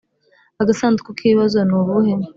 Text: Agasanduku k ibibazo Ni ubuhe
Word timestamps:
Agasanduku 0.61 1.09
k 1.15 1.19
ibibazo 1.25 1.57
Ni 1.67 1.73
ubuhe 1.79 2.13